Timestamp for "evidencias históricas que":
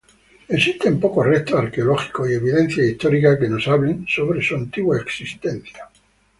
2.33-3.47